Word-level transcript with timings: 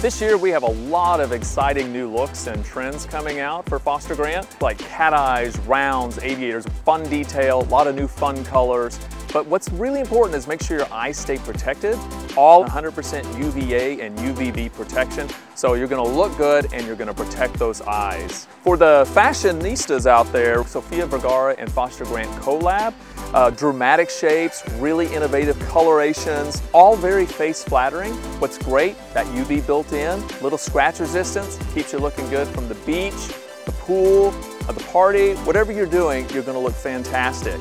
This 0.00 0.18
year 0.18 0.38
we 0.38 0.48
have 0.48 0.62
a 0.62 0.70
lot 0.70 1.20
of 1.20 1.32
exciting 1.32 1.92
new 1.92 2.10
looks 2.10 2.46
and 2.46 2.64
trends 2.64 3.04
coming 3.04 3.38
out 3.38 3.68
for 3.68 3.78
Foster 3.78 4.14
Grant, 4.14 4.48
like 4.62 4.78
cat 4.78 5.12
eyes, 5.12 5.58
rounds, 5.60 6.18
aviators, 6.20 6.64
fun 6.86 7.06
detail, 7.10 7.60
a 7.60 7.68
lot 7.68 7.86
of 7.86 7.94
new 7.94 8.08
fun 8.08 8.42
colors. 8.46 8.98
But 9.30 9.44
what's 9.44 9.68
really 9.72 10.00
important 10.00 10.36
is 10.36 10.46
make 10.46 10.62
sure 10.62 10.78
your 10.78 10.90
eyes 10.90 11.18
stay 11.18 11.36
protected. 11.36 11.98
All 12.36 12.64
100% 12.64 13.38
UVA 13.38 14.00
and 14.00 14.16
UVB 14.18 14.72
protection. 14.72 15.28
So 15.54 15.74
you're 15.74 15.88
gonna 15.88 16.02
look 16.02 16.36
good 16.36 16.72
and 16.72 16.86
you're 16.86 16.96
gonna 16.96 17.14
protect 17.14 17.54
those 17.58 17.80
eyes. 17.82 18.46
For 18.62 18.76
the 18.76 19.04
fashionistas 19.14 20.06
out 20.06 20.30
there, 20.32 20.64
Sofia 20.64 21.06
Vergara 21.06 21.54
and 21.58 21.70
Foster 21.70 22.04
Grant 22.04 22.30
collab, 22.42 22.94
uh, 23.34 23.50
dramatic 23.50 24.10
shapes, 24.10 24.62
really 24.78 25.06
innovative 25.14 25.58
colorations, 25.68 26.62
all 26.72 26.96
very 26.96 27.26
face 27.26 27.62
flattering. 27.62 28.12
What's 28.40 28.58
great, 28.58 28.96
that 29.14 29.26
UV 29.26 29.66
built 29.66 29.92
in, 29.92 30.26
little 30.40 30.58
scratch 30.58 31.00
resistance, 31.00 31.58
keeps 31.74 31.92
you 31.92 31.98
looking 31.98 32.28
good 32.30 32.48
from 32.48 32.68
the 32.68 32.74
beach, 32.86 33.28
the 33.66 33.72
pool, 33.72 34.30
the 34.66 34.84
party, 34.92 35.34
whatever 35.44 35.72
you're 35.72 35.86
doing, 35.86 36.28
you're 36.30 36.42
gonna 36.42 36.58
look 36.58 36.74
fantastic. 36.74 37.60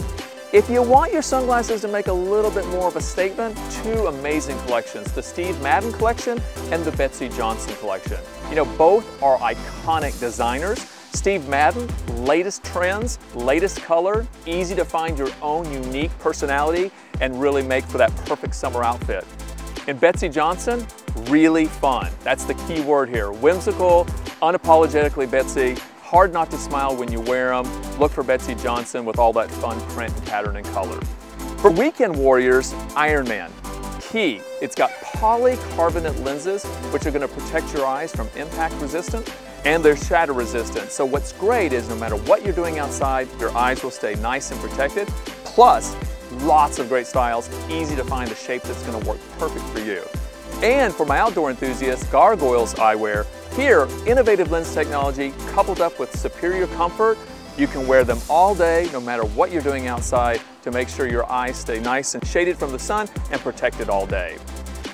If 0.52 0.68
you 0.68 0.82
want 0.82 1.14
your 1.14 1.22
sunglasses 1.22 1.82
to 1.82 1.88
make 1.88 2.08
a 2.08 2.14
little 2.14 2.50
bit 2.50 2.66
more 2.70 2.88
of 2.88 2.96
a 2.96 3.02
statement, 3.02 3.56
two 3.84 4.08
amazing 4.08 4.58
collections, 4.62 5.12
the 5.12 5.22
Steve 5.22 5.62
Madden 5.62 5.94
collection 5.94 6.42
and 6.72 6.84
the 6.84 6.92
Betsey 6.94 7.30
Johnson 7.30 7.76
collection. 7.76 8.18
You 8.50 8.56
know, 8.56 8.66
both 8.66 9.22
are 9.22 9.38
iconic 9.38 10.20
designers. 10.20 10.80
Steve 11.12 11.48
Madden, 11.48 11.88
latest 12.26 12.64
trends, 12.64 13.20
latest 13.36 13.84
color, 13.84 14.26
easy 14.48 14.74
to 14.74 14.84
find 14.84 15.20
your 15.20 15.30
own 15.44 15.72
unique 15.72 16.18
personality 16.18 16.90
and 17.22 17.40
really 17.40 17.62
make 17.62 17.84
for 17.84 18.00
that 18.00 18.10
perfect 18.26 18.56
summer 18.56 18.84
outfit. 18.84 19.28
And 19.88 20.00
Betsey 20.00 20.30
Johnson, 20.30 20.88
really 21.26 21.66
fun. 21.66 22.12
That's 22.24 22.46
the 22.46 22.56
key 22.56 22.82
word 22.82 23.10
here. 23.10 23.32
Whimsical, 23.32 24.06
unapologetically 24.42 25.30
Betsey, 25.30 25.78
Hard 26.10 26.34
not 26.34 26.50
to 26.50 26.58
smile 26.58 26.96
when 26.96 27.12
you 27.12 27.22
wear 27.22 27.50
them. 27.50 27.72
Look 28.00 28.12
for 28.12 28.24
Betsey 28.24 28.56
Johnson 28.56 29.06
with 29.06 29.20
all 29.20 29.32
that 29.34 29.52
fun 29.52 29.80
print 29.90 30.26
pattern 30.26 30.56
and 30.56 30.66
color. 30.70 31.00
For 31.60 31.70
weekend 31.70 32.18
warriors, 32.18 32.74
Ironman. 32.96 33.52
Key, 34.02 34.42
it's 34.60 34.74
got 34.74 34.90
polycarbonate 34.90 36.26
lenses, 36.26 36.66
which 36.92 37.06
are 37.06 37.12
gonna 37.12 37.28
protect 37.28 37.72
your 37.76 37.86
eyes 37.86 38.12
from 38.12 38.28
impact 38.36 38.74
resistant, 38.82 39.32
and 39.66 39.86
they're 39.86 39.96
shatter 39.96 40.34
resistant. 40.34 40.90
So 40.90 41.06
what's 41.06 41.32
great 41.34 41.74
is 41.74 41.88
no 41.90 41.96
matter 41.96 42.16
what 42.16 42.44
you're 42.44 42.56
doing 42.56 42.80
outside, 42.80 43.28
your 43.40 43.56
eyes 43.56 43.84
will 43.84 43.92
stay 43.92 44.16
nice 44.16 44.50
and 44.50 44.60
protected. 44.62 45.08
Plus, 45.44 45.96
lots 46.42 46.80
of 46.80 46.90
great 46.90 47.06
styles, 47.06 47.52
easy 47.70 47.96
to 47.96 48.04
find 48.04 48.32
the 48.32 48.36
shape 48.36 48.64
that's 48.64 48.82
gonna 48.82 49.06
work 49.06 49.20
perfect 49.38 49.64
for 49.66 49.80
you. 49.80 50.02
And 50.64 50.92
for 50.92 51.06
my 51.06 51.20
outdoor 51.20 51.52
enthusiasts, 51.52 52.06
Gargoyles 52.08 52.74
eyewear 52.74 53.28
here, 53.54 53.88
innovative 54.06 54.52
lens 54.52 54.74
technology 54.74 55.34
coupled 55.48 55.82
up 55.82 56.00
with 56.00 56.18
superior 56.18 56.68
comfort, 56.68 57.18
you 57.58 57.68
can 57.68 57.88
wear 57.88 58.04
them 58.04 58.20
all 58.30 58.56
day, 58.56 58.90
no 58.94 59.02
matter 59.02 59.26
what 59.26 59.52
you're 59.52 59.62
doing 59.62 59.88
outside, 59.88 60.42
to 60.62 60.72
make 60.72 60.88
sure 60.88 61.08
your 61.08 61.30
eyes 61.30 61.58
stay 61.58 61.80
nice 61.80 62.16
and 62.16 62.26
shaded 62.26 62.58
from 62.58 62.72
the 62.72 62.80
sun 62.80 63.10
and 63.32 63.42
protected 63.42 63.90
all 63.90 64.06
day. 64.06 64.38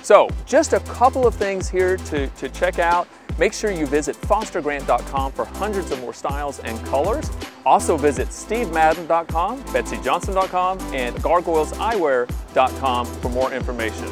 So, 0.02 0.28
just 0.46 0.72
a 0.72 0.80
couple 0.80 1.26
of 1.26 1.34
things 1.34 1.68
here 1.68 1.96
to, 1.96 2.26
to 2.28 2.48
check 2.48 2.78
out. 2.78 3.08
Make 3.38 3.52
sure 3.52 3.70
you 3.70 3.86
visit 3.86 4.16
fostergrant.com 4.16 5.32
for 5.32 5.44
hundreds 5.44 5.90
of 5.90 6.00
more 6.00 6.14
styles 6.14 6.58
and 6.60 6.84
colors. 6.86 7.30
Also 7.64 7.96
visit 7.96 8.28
stevemadden.com, 8.28 9.62
betseyjohnson.com, 9.64 10.80
and 10.94 11.16
gargoyleseyewear.com 11.16 13.06
for 13.06 13.28
more 13.28 13.52
information. 13.52 14.08